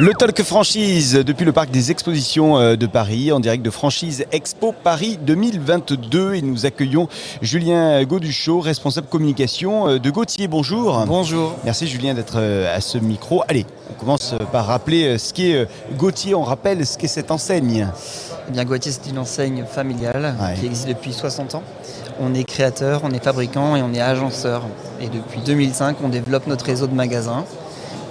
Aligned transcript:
Le 0.00 0.12
Talk 0.14 0.40
Franchise 0.44 1.14
depuis 1.26 1.44
le 1.44 1.50
parc 1.52 1.72
des 1.72 1.90
expositions 1.90 2.56
euh, 2.56 2.76
de 2.76 2.86
Paris 2.86 3.32
en 3.32 3.40
direct 3.40 3.64
de 3.64 3.70
Franchise 3.70 4.24
Expo 4.30 4.72
Paris 4.72 5.18
2022 5.20 6.34
et 6.34 6.42
nous 6.42 6.66
accueillons 6.66 7.08
Julien 7.42 8.04
Gauduchot, 8.04 8.60
responsable 8.60 9.08
communication 9.08 9.88
euh, 9.88 9.98
de 9.98 10.10
Gauthier. 10.10 10.46
Bonjour. 10.46 11.04
Bonjour. 11.06 11.56
Merci 11.64 11.88
Julien 11.88 12.14
d'être 12.14 12.36
euh, 12.36 12.72
à 12.76 12.80
ce 12.80 12.96
micro. 12.98 13.42
Allez, 13.48 13.66
on 13.90 13.94
commence 13.98 14.34
par 14.52 14.66
rappeler 14.66 15.18
ce 15.18 15.34
qu'est 15.34 15.66
Gauthier. 15.96 16.32
On 16.36 16.44
rappelle 16.44 16.86
ce 16.86 16.96
qu'est 16.96 17.08
cette 17.08 17.32
enseigne. 17.32 17.88
Eh 18.48 18.52
bien 18.52 18.64
Gauthier 18.64 18.92
c'est 18.92 19.10
une 19.10 19.18
enseigne 19.18 19.64
familiale 19.64 20.36
Ouais. 20.40 20.54
qui 20.60 20.66
existe 20.66 20.86
depuis 20.86 21.12
60 21.12 21.56
ans. 21.56 21.62
On 22.20 22.34
est 22.34 22.44
créateur, 22.44 23.00
on 23.02 23.10
est 23.10 23.22
fabricant 23.22 23.74
et 23.74 23.82
on 23.82 23.92
est 23.92 24.00
agenceur. 24.00 24.62
Et 25.00 25.08
depuis 25.08 25.40
2005 25.44 25.96
on 26.04 26.08
développe 26.08 26.46
notre 26.46 26.64
réseau 26.66 26.86
de 26.86 26.94
magasins 26.94 27.44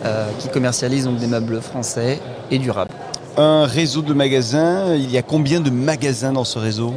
euh, 0.07 0.29
qui 0.39 0.49
commercialisent 0.49 1.05
donc 1.05 1.17
des 1.17 1.27
meubles 1.27 1.61
français 1.61 2.19
et 2.49 2.57
durables. 2.57 2.91
Un 3.37 3.65
réseau 3.65 4.01
de 4.01 4.13
magasins. 4.13 4.95
Il 4.95 5.11
y 5.11 5.17
a 5.17 5.21
combien 5.21 5.59
de 5.59 5.69
magasins 5.69 6.33
dans 6.33 6.43
ce 6.43 6.57
réseau? 6.57 6.93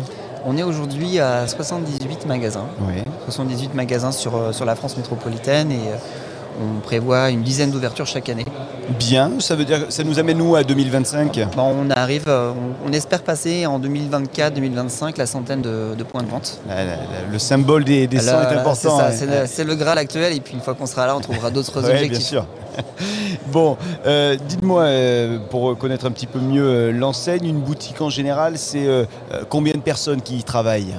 On 0.46 0.56
est 0.56 0.62
aujourd'hui 0.62 1.18
à 1.18 1.46
78 1.46 2.26
magasins. 2.26 2.66
Oui. 2.80 3.02
78 3.24 3.74
magasins 3.74 4.12
sur, 4.12 4.36
euh, 4.36 4.52
sur 4.52 4.64
la 4.64 4.74
France 4.74 4.96
métropolitaine 4.96 5.70
et 5.70 5.74
euh, 5.74 5.96
on 6.60 6.80
prévoit 6.80 7.30
une 7.30 7.42
dizaine 7.42 7.70
d'ouvertures 7.70 8.06
chaque 8.06 8.28
année. 8.28 8.44
Bien, 8.98 9.32
ça 9.38 9.54
veut 9.54 9.64
dire 9.64 9.86
ça 9.88 10.02
nous 10.04 10.18
amène 10.18 10.38
nous 10.38 10.56
à 10.56 10.64
2025 10.64 11.48
Bon, 11.56 11.74
on 11.86 11.90
arrive, 11.90 12.24
euh, 12.28 12.52
on, 12.84 12.88
on 12.88 12.92
espère 12.92 13.22
passer 13.22 13.64
en 13.66 13.78
2024-2025 13.80 15.16
la 15.16 15.26
centaine 15.26 15.62
de, 15.62 15.94
de 15.96 16.02
points 16.04 16.22
de 16.22 16.28
vente. 16.28 16.60
Le 17.30 17.38
symbole 17.38 17.84
des, 17.84 18.06
des 18.06 18.18
100 18.18 18.26
Là, 18.32 18.52
est 18.52 18.56
important. 18.56 18.98
C'est 19.46 19.64
le, 19.64 19.74
Graal 19.74 19.98
actuel 19.98 20.34
et 20.34 20.40
puis 20.40 20.54
une 20.54 20.60
fois 20.60 20.74
qu'on 20.74 20.86
sera 20.86 21.06
là, 21.06 21.16
on 21.16 21.20
trouvera 21.20 21.50
d'autres 21.50 21.80
Ouais, 21.80 21.90
objectifs. 21.90 22.10
bien 22.10 22.20
sûr. 22.20 22.46
bon, 23.52 23.76
euh, 24.06 24.36
dites-moi, 24.48 24.82
euh, 24.82 25.38
pour 25.50 25.76
connaître 25.78 26.06
un 26.06 26.10
petit 26.10 26.26
peu 26.26 26.38
mieux 26.38 26.64
euh, 26.64 26.92
l'enseigne, 26.92 27.46
une 27.46 27.60
boutique 27.60 28.00
en 28.00 28.10
général, 28.10 28.58
c'est 28.58 28.86
combien 29.48 29.74
de 29.74 29.80
personnes 29.80 30.20
qui 30.22 30.38
y 30.38 30.44
travaillent? 30.44 30.94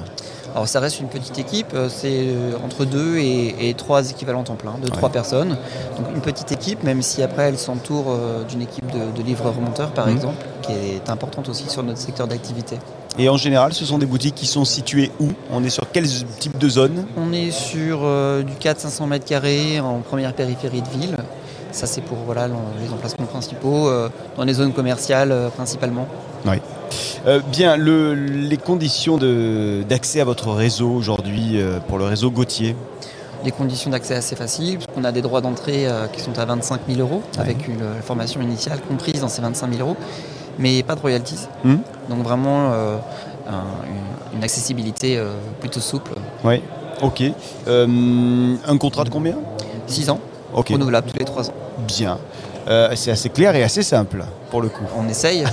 Alors 0.54 0.68
ça 0.68 0.80
reste 0.80 1.00
une 1.00 1.08
petite 1.08 1.38
équipe, 1.38 1.68
euh, 1.74 1.88
c'est 1.88 2.26
euh, 2.26 2.52
entre 2.64 2.84
deux 2.84 3.16
et, 3.16 3.70
et 3.70 3.74
trois 3.74 4.10
équivalents 4.10 4.42
temps 4.44 4.54
plein, 4.56 4.74
deux, 4.82 4.88
Ouais. 4.90 4.96
trois 4.96 5.08
personnes. 5.08 5.56
Donc 5.96 6.06
une 6.14 6.20
petite 6.20 6.52
équipe, 6.52 6.82
même 6.84 7.00
si 7.00 7.22
après 7.22 7.44
elle 7.44 7.58
s'entoure 7.58 8.06
euh, 8.10 8.44
d'une 8.44 8.60
équipe 8.62 8.86
de, 8.92 9.10
de 9.16 9.22
livreurs-monteurs 9.24 9.92
par 9.92 10.06
Mhm. 10.08 10.16
exemple, 10.16 10.44
qui 10.62 10.72
est 10.72 11.08
importante 11.08 11.48
aussi 11.48 11.68
sur 11.70 11.82
notre 11.82 11.98
secteur 12.00 12.26
d'activité. 12.26 12.78
Et 13.18 13.28
en 13.28 13.36
général, 13.36 13.72
ce 13.72 13.84
sont 13.84 13.98
des 13.98 14.06
boutiques 14.06 14.34
qui 14.34 14.46
sont 14.46 14.64
situées 14.64 15.10
où? 15.20 15.28
On 15.50 15.62
est 15.64 15.70
sur 15.70 15.84
quel 15.92 16.06
type 16.38 16.56
de 16.58 16.68
zone? 16.68 17.04
On 17.16 17.32
est 17.32 17.50
sur 17.50 18.00
euh, 18.02 18.42
du 18.42 18.52
400-500 18.54 19.06
mètres 19.06 19.24
carrés 19.26 19.80
en 19.80 19.98
première 20.00 20.32
périphérie 20.34 20.82
de 20.82 20.88
ville. 20.88 21.16
Ça 21.72 21.86
c'est 21.86 22.02
pour 22.02 22.18
voilà, 22.26 22.48
les 22.48 22.92
emplacements 22.92 23.24
principaux, 23.26 23.88
euh, 23.88 24.10
dans 24.36 24.44
les 24.44 24.52
zones 24.52 24.74
commerciales 24.74 25.32
euh, 25.32 25.48
principalement. 25.48 26.06
Euh, 27.26 27.40
Bien, 27.52 27.76
le- 27.76 28.14
les 28.14 28.56
conditions 28.56 29.16
d'accès 29.88 30.20
à 30.20 30.24
votre 30.24 30.50
réseau 30.50 30.90
aujourd'hui, 30.90 31.52
euh, 31.60 31.78
pour 31.80 31.98
le 31.98 32.04
réseau 32.04 32.30
Gauthier 32.30 32.74
Des 33.44 33.50
conditions 33.52 33.90
d'accès 33.90 34.14
assez 34.14 34.36
faciles, 34.36 34.78
puisqu'on 34.78 35.04
a 35.04 35.12
des 35.12 35.22
droits 35.22 35.40
d'entrée 35.40 35.86
euh, 35.86 36.06
qui 36.08 36.20
sont 36.20 36.36
à 36.38 36.44
25 36.44 36.80
000 36.88 37.00
euros, 37.00 37.22
Ouais. 37.34 37.40
avec 37.42 37.68
une 37.68 37.82
euh, 37.82 38.00
formation 38.02 38.40
initiale 38.40 38.80
comprise 38.88 39.20
dans 39.20 39.28
ces 39.28 39.42
25 39.42 39.72
000 39.72 39.80
euros, 39.86 39.96
mais 40.58 40.82
pas 40.82 40.94
de 40.96 41.00
royalties. 41.00 41.46
Hmm. 41.64 41.76
Donc 42.08 42.22
vraiment 42.24 42.72
euh, 42.72 42.96
un- 43.48 43.86
une, 44.32 44.38
une 44.38 44.44
accessibilité 44.44 45.20
plutôt 45.60 45.80
souple. 45.80 46.12
Oui. 46.44 46.60
Ok. 47.02 47.22
Un 47.66 48.78
contrat 48.78 49.02
de 49.04 49.10
combien? 49.10 49.34
6 49.88 50.08
ans, 50.10 50.20
Renouvelable 50.52 51.10
tous 51.10 51.18
les 51.18 51.24
3 51.24 51.50
ans. 51.50 51.54
Bien. 51.86 52.18
Euh, 52.68 52.90
c'est 52.94 53.10
assez 53.10 53.28
clair 53.28 53.56
et 53.56 53.62
assez 53.64 53.82
simple 53.82 54.24
pour 54.50 54.60
le 54.62 54.68
coup. 54.68 54.84
On 54.96 55.08
essaye. 55.08 55.44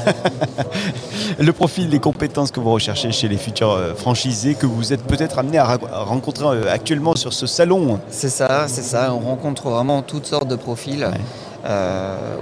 Le 1.39 1.53
profil 1.53 1.89
des 1.89 1.99
compétences 1.99 2.51
que 2.51 2.59
vous 2.59 2.71
recherchez 2.71 3.11
chez 3.11 3.27
les 3.27 3.37
futurs 3.37 3.71
euh, 3.71 3.93
franchisés 3.95 4.55
que 4.55 4.65
vous 4.65 4.93
êtes 4.93 5.03
peut-être 5.03 5.39
amené 5.39 5.57
à, 5.57 5.77
rencontrer 6.03 6.45
euh, 6.45 6.71
actuellement 6.71 7.15
sur 7.15 7.33
ce 7.33 7.47
salon. 7.47 7.99
c'est 8.09 8.29
ça, 8.29 8.65
c'est 8.67 8.81
ça. 8.83 9.13
On 9.13 9.19
rencontre 9.19 9.69
vraiment 9.69 10.01
toutes 10.01 10.25
sortes 10.25 10.47
de 10.47 10.55
profils. 10.55 11.05
Ouais. 11.05 11.69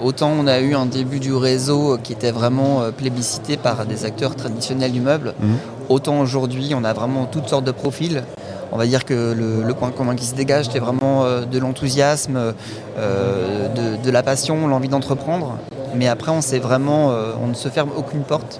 Autant 0.03 0.31
on 0.40 0.46
a 0.47 0.59
eu 0.59 0.75
un 0.75 0.85
début 0.85 1.19
du 1.19 1.34
réseau 1.34 1.97
qui 2.03 2.13
était 2.13 2.31
vraiment 2.31 2.84
plébiscité 2.96 3.57
par 3.57 3.85
des 3.85 4.06
acteurs 4.06 4.35
traditionnels 4.35 4.91
du 4.91 5.01
meuble, 5.01 5.34
Mhm. 5.40 5.57
autant 5.90 6.19
aujourd'hui 6.19 6.73
on 6.75 6.84
a 6.84 6.94
vraiment 6.94 7.25
toutes 7.25 7.50
sortes 7.50 7.66
de 7.66 7.72
profils. 7.72 8.23
On 8.72 8.78
va 8.78 8.85
dire 8.85 9.05
que 9.05 9.33
le, 9.33 9.63
le 9.63 9.73
point 9.73 9.91
commun 9.91 10.16
qui 10.16 10.25
se 10.25 10.35
dégage, 10.35 10.67
c'est 10.72 10.79
vraiment 10.79 11.23
euh, 11.23 11.45
de 11.45 11.59
l'enthousiasme, 11.59 12.53
euh, 12.97 13.67
de, 13.69 14.03
de 14.03 14.11
la 14.11 14.23
passion, 14.23 14.67
l'envie 14.67 14.89
d'entreprendre. 14.89 15.57
Mais 15.95 16.07
après, 16.07 16.31
on 16.31 16.41
sait 16.41 16.59
vraiment, 16.59 17.11
euh, 17.11 17.31
on 17.41 17.47
ne 17.47 17.53
se 17.53 17.69
ferme 17.69 17.89
aucune 17.95 18.22
porte. 18.22 18.59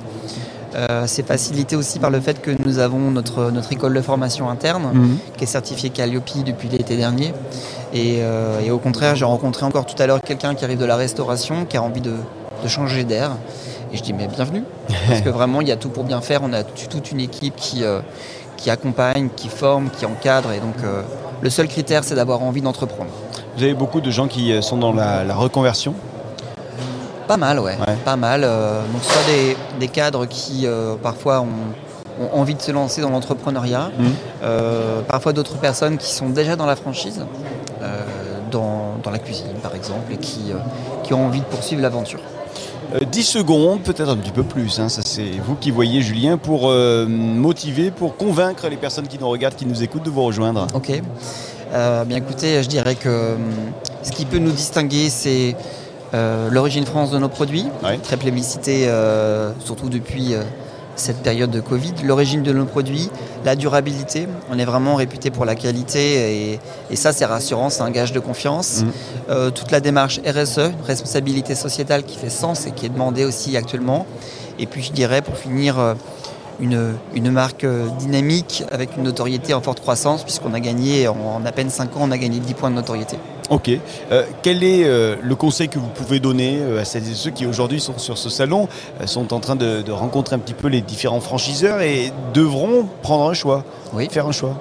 Euh, 0.76 1.06
c'est 1.08 1.26
facilité 1.26 1.76
aussi 1.76 1.98
par 1.98 2.10
le 2.12 2.20
fait 2.20 2.42
que 2.42 2.52
nous 2.66 2.78
avons 2.80 3.10
notre, 3.10 3.50
notre 3.52 3.72
école 3.72 3.94
de 3.94 4.02
formation 4.02 4.50
interne 4.50 5.18
qui 5.36 5.46
est 5.46 5.48
certifié 5.48 5.90
Calliope 5.90 6.44
depuis 6.46 6.70
l'été 6.70 6.98
dernier. 6.98 7.34
Et, 7.94 8.20
euh, 8.22 8.60
et 8.60 8.70
au 8.70 8.78
contraire, 8.78 9.16
j'ai 9.16 9.26
rencontré 9.26 9.66
encore 9.66 9.86
tout 9.86 10.02
à 10.02 10.06
l'heure 10.06 10.22
quelqu'un 10.22 10.56
qui 10.56 10.66
arrive 10.66 10.78
de 10.78 10.86
la 10.86 10.96
restauration, 10.96 11.66
qui 11.66 11.78
a 11.78 11.84
envie 11.84 12.02
de, 12.02 12.14
de 12.64 12.68
changer 12.68 13.06
d'air. 13.06 13.32
Et 13.94 13.98
je 13.98 14.04
dis, 14.04 14.14
mais 14.14 14.28
bienvenue. 14.28 14.64
Parce 15.08 15.22
que 15.22 15.30
vraiment, 15.30 15.62
il 15.62 15.68
y 15.68 15.72
a 15.72 15.78
tout 15.78 15.90
pour 15.90 16.04
bien 16.04 16.22
faire. 16.22 16.42
On 16.44 16.54
a 16.54 16.64
toute 16.64 17.12
une 17.12 17.22
équipe 17.22 17.56
qui, 17.56 17.84
euh, 17.84 18.02
qui 18.58 18.70
accompagne, 18.70 19.30
qui 19.36 19.48
forme, 19.48 19.90
qui 19.90 20.06
encadre. 20.06 20.52
Et 20.52 20.60
donc, 20.60 20.76
euh, 20.84 21.02
le 21.42 21.50
seul 21.50 21.68
critère, 21.68 22.04
c'est 22.04 22.16
d'avoir 22.16 22.42
envie 22.42 22.62
d'entreprendre. 22.62 23.12
Vous 23.56 23.64
avez 23.64 23.74
beaucoup 23.74 24.02
de 24.02 24.12
gens 24.12 24.28
qui 24.28 24.52
euh, 24.52 24.62
sont 24.62 24.78
dans 24.78 24.92
la, 24.94 25.24
la 25.24 25.36
reconversion. 25.36 25.94
Pas 27.28 27.38
mal, 27.38 27.60
ouais. 27.60 27.78
Ouais. 27.88 27.96
Pas 28.06 28.16
mal. 28.16 28.42
euh, 28.44 28.82
donc, 28.92 29.04
soit 29.04 29.24
des, 29.28 29.58
des 29.80 29.88
cadres 29.88 30.26
qui, 30.26 30.66
euh, 30.66 30.96
parfois, 31.02 31.42
ont, 31.42 32.26
ont 32.26 32.40
envie 32.40 32.56
de 32.56 32.62
se 32.62 32.72
lancer 32.72 33.02
dans 33.02 33.10
l'entrepreneuriat. 33.10 33.92
Euh, 34.44 35.02
parfois, 35.08 35.34
d'autres 35.34 35.58
personnes 35.58 35.98
qui 35.98 36.12
sont 36.12 36.30
déjà 36.30 36.56
dans 36.56 36.66
la 36.66 36.76
franchise, 36.76 37.22
dans, 38.50 38.94
dans 39.04 39.12
la 39.12 39.20
cuisine, 39.20 39.54
par 39.62 39.76
exemple, 39.76 40.14
et 40.14 40.18
qui, 40.18 40.54
qui 41.04 41.14
ont 41.14 41.26
envie 41.26 41.42
de 41.42 41.46
poursuivre 41.46 41.82
l'aventure. 41.82 42.22
Euh, 42.96 43.00
10 43.12 43.24
secondes, 43.24 43.82
peut-être 43.82 44.10
un 44.10 44.16
petit 44.16 44.32
peu 44.32 44.44
plus, 44.44 44.80
hein, 44.80 44.88
ça 44.88 45.02
c'est 45.04 45.32
vous 45.46 45.56
qui 45.56 45.72
voyez 45.72 46.02
Julien, 46.02 46.38
pour 46.38 46.70
euh, 46.70 47.06
motiver, 47.08 47.92
pour 47.92 48.16
convaincre 48.16 48.70
les 48.70 48.78
personnes 48.78 49.08
qui 49.08 49.20
nous 49.20 49.28
regardent, 49.28 49.56
qui 49.56 49.66
nous 49.66 49.84
écoutent 49.84 50.04
de 50.04 50.10
vous 50.10 50.24
rejoindre. 50.24 50.68
Ok. 50.74 50.92
Euh, 51.74 52.06
bien 52.06 52.18
écoutez, 52.18 52.64
je 52.64 52.70
dirais 52.70 52.96
que 52.96 53.36
ce 54.04 54.12
qui 54.12 54.24
peut 54.26 54.38
nous 54.38 54.52
distinguer, 54.52 55.10
c'est 55.10 55.56
euh, 56.14 56.50
l'origine 56.50 56.86
France 56.86 57.12
de 57.12 57.18
nos 57.18 57.28
produits, 57.28 57.66
Ouais. 57.84 57.98
très 57.98 58.16
plébiscité, 58.16 58.86
euh, 58.88 59.52
surtout 59.60 59.90
depuis 59.90 60.34
euh, 60.34 60.44
cette 60.98 61.24
période 61.24 61.52
de 61.52 61.62
Covid. 61.62 61.94
L'origine 62.04 62.44
de 62.44 62.52
nos 62.52 62.66
produits, 62.66 63.10
la 63.46 63.56
durabilité. 63.56 64.28
On 64.52 64.60
est 64.60 64.66
vraiment 64.66 64.96
réputé 64.96 65.30
pour 65.30 65.46
la 65.46 65.56
qualité 65.56 66.52
et, 66.54 66.60
et 66.90 66.96
ça, 66.96 67.14
c'est 67.14 67.26
rassurant, 67.26 67.70
c'est 67.70 67.84
un 67.84 67.92
gage 67.92 68.12
de 68.12 68.20
confiance. 68.20 68.82
Mhm. 68.82 68.92
Euh, 69.30 69.52
toute 69.52 69.72
la 69.72 69.80
démarche 69.80 70.20
RSE, 70.26 70.72
responsabilité 70.86 71.56
sociétale 71.56 72.04
qui 72.04 72.18
fait 72.18 72.30
sens 72.30 72.68
et 72.68 72.72
qui 72.72 72.86
est 72.86 72.90
demandée 72.90 73.26
aussi 73.26 73.56
actuellement. 73.56 74.06
Et 74.60 74.66
puis, 74.66 74.82
je 74.82 74.92
dirais, 74.92 75.22
pour 75.22 75.38
finir, 75.38 75.80
euh, 75.80 75.94
une, 76.60 76.96
une 77.14 77.32
marque 77.32 77.64
euh, 77.64 77.88
dynamique 78.00 78.64
avec 78.72 78.98
une 78.98 79.04
notoriété 79.04 79.54
en 79.54 79.62
forte 79.62 79.80
croissance, 79.80 80.24
puisqu'on 80.24 80.54
a 80.54 80.60
gagné, 80.60 81.08
en, 81.08 81.16
en 81.16 81.46
à 81.46 81.52
peine 81.52 81.70
5 81.70 81.96
ans, 81.98 82.02
on 82.02 82.12
a 82.12 82.18
gagné 82.18 82.40
10 82.40 82.54
points 82.56 82.70
de 82.70 82.76
notoriété. 82.76 83.18
Ok. 83.50 83.70
Euh, 84.12 84.24
quel 84.42 84.64
est 84.64 84.84
euh, 84.84 85.16
le 85.22 85.36
conseil 85.36 85.70
que 85.70 85.80
vous 85.80 85.88
pouvez 85.88 86.20
donner 86.20 86.58
euh, 86.60 86.82
à 86.82 86.86
celles 86.86 87.10
et 87.10 87.14
ceux 87.16 87.32
qui 87.32 87.46
aujourd'hui 87.46 87.80
sont 87.80 87.98
sur 87.98 88.18
ce 88.18 88.30
salon, 88.30 88.68
sont 89.06 89.34
en 89.34 89.40
train 89.40 89.56
de, 89.56 89.82
de 89.82 89.92
rencontrer 89.92 90.36
un 90.36 90.40
petit 90.40 90.54
peu 90.54 90.68
les 90.68 90.82
différents 90.82 91.22
franchiseurs 91.22 91.80
et 91.82 92.12
devront 92.34 92.86
prendre 93.04 93.30
un 93.30 93.34
choix, 93.34 93.64
Oui. 93.94 94.08
faire 94.12 94.28
un 94.28 94.32
choix? 94.34 94.56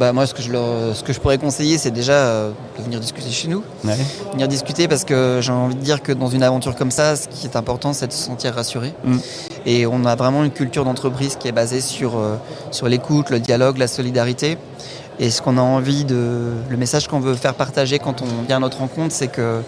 Bah, 0.00 0.14
moi, 0.14 0.26
ce 0.26 0.32
que, 0.32 0.40
je 0.40 0.50
leur- 0.50 0.96
ce 0.96 1.04
que 1.04 1.12
je 1.12 1.20
pourrais 1.20 1.36
conseiller, 1.36 1.76
c'est 1.76 1.90
déjà 1.90 2.14
euh, 2.14 2.52
de 2.78 2.82
venir 2.82 3.00
discuter 3.00 3.28
chez 3.28 3.48
nous. 3.48 3.62
Ouais. 3.84 3.98
Venir 4.32 4.48
discuter 4.48 4.88
parce 4.88 5.04
que 5.04 5.40
j'ai 5.42 5.52
envie 5.52 5.74
de 5.74 5.80
dire 5.82 6.02
que 6.02 6.10
dans 6.10 6.28
une 6.28 6.42
aventure 6.42 6.74
comme 6.74 6.90
ça, 6.90 7.16
ce 7.16 7.28
qui 7.28 7.46
est 7.46 7.54
important, 7.54 7.92
c'est 7.92 8.06
de 8.06 8.12
se 8.14 8.24
sentir 8.24 8.54
rassuré. 8.54 8.94
Mm. 9.04 9.18
Et 9.66 9.86
on 9.86 10.06
a 10.06 10.14
vraiment 10.16 10.42
une 10.42 10.52
culture 10.52 10.86
d'entreprise 10.86 11.36
qui 11.36 11.48
est 11.48 11.52
basée 11.52 11.82
sur, 11.82 12.16
euh, 12.16 12.36
sur 12.70 12.88
l'écoute, 12.88 13.28
le 13.28 13.40
dialogue, 13.40 13.76
la 13.76 13.88
solidarité. 13.88 14.56
Et 15.18 15.28
ce 15.28 15.42
qu'on 15.42 15.58
a 15.58 15.60
envie 15.60 16.06
de. 16.06 16.44
Le 16.70 16.76
message 16.78 17.06
qu'on 17.06 17.20
veut 17.20 17.34
faire 17.34 17.52
partager 17.52 17.98
quand 17.98 18.22
on 18.22 18.46
vient 18.46 18.56
à 18.56 18.60
notre 18.60 18.78
rencontre, 18.78 19.14
c'est 19.14 19.28
que 19.28 19.60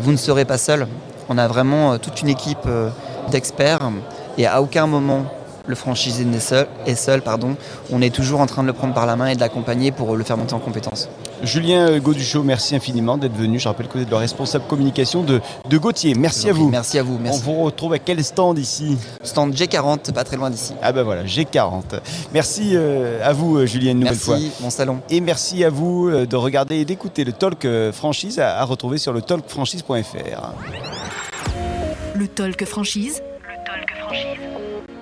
vous 0.00 0.10
ne 0.10 0.16
serez 0.16 0.44
pas 0.44 0.58
seul. 0.58 0.88
On 1.28 1.38
a 1.38 1.46
vraiment 1.46 1.92
euh, 1.92 1.98
toute 1.98 2.20
une 2.20 2.28
équipe 2.30 2.66
d'experts 3.30 3.92
et 4.38 4.46
à 4.48 4.60
aucun 4.60 4.88
moment 4.88 5.26
le 5.68 5.74
franchisé 5.74 6.24
n'est 6.24 6.40
seul, 6.40 6.66
est 6.86 6.94
seul. 6.96 7.22
Pardon. 7.22 7.56
On 7.92 8.02
est 8.02 8.12
toujours 8.14 8.40
en 8.40 8.46
train 8.46 8.62
de 8.62 8.66
le 8.68 8.72
prendre 8.72 8.94
par 8.94 9.06
la 9.06 9.14
main 9.16 9.28
et 9.28 9.34
de 9.36 9.40
l'accompagner 9.40 9.92
pour 9.92 10.16
le 10.16 10.24
faire 10.24 10.36
monter 10.36 10.54
en 10.54 10.58
compétences. 10.58 11.08
Julien 11.42 11.98
Gauduchot, 12.00 12.42
merci 12.42 12.74
infiniment 12.74 13.16
d'être 13.16 13.36
venu. 13.36 13.60
Je 13.60 13.68
rappelle 13.68 13.86
que 13.86 13.92
vous 13.98 14.02
êtes 14.02 14.10
le 14.10 14.16
responsable 14.16 14.64
communication 14.66 15.22
de, 15.22 15.40
de 15.68 15.78
Gauthier. 15.78 16.14
Merci 16.14 16.48
à 16.48 16.52
vous. 16.52 16.68
Merci 16.68 16.98
à 16.98 17.02
vous. 17.02 17.18
Merci. 17.18 17.38
On 17.38 17.52
vous 17.52 17.62
retrouve 17.64 17.92
à 17.92 17.98
quel 17.98 18.24
stand 18.24 18.58
ici? 18.58 18.96
Stand 19.22 19.54
G40, 19.54 20.12
pas 20.12 20.24
très 20.24 20.36
loin 20.36 20.50
d'ici. 20.50 20.72
Ah 20.82 20.90
ben 20.90 21.02
voilà, 21.04 21.24
G40. 21.24 22.00
Merci 22.32 22.70
euh, 22.74 23.20
à 23.22 23.32
vous, 23.32 23.64
Julien, 23.66 23.92
une 23.92 24.00
nouvelle 24.00 24.14
merci, 24.14 24.24
fois. 24.24 24.38
Merci, 24.38 24.62
mon 24.62 24.70
salon. 24.70 25.00
Et 25.10 25.20
merci 25.20 25.62
à 25.62 25.70
vous 25.70 26.08
euh, 26.08 26.26
de 26.26 26.36
regarder 26.36 26.76
et 26.76 26.84
d'écouter 26.84 27.24
le 27.24 27.32
Talk 27.32 27.66
Franchise 27.92 28.38
à, 28.40 28.58
à 28.58 28.64
retrouver 28.64 28.98
sur 28.98 29.12
le 29.12 29.22
talkfranchise.fr. 29.22 29.94
Le 29.94 30.02
Talk 30.02 30.24
Franchise. 30.64 32.08
Le 32.14 32.26
Talk 32.26 32.64
Franchise. 32.64 33.22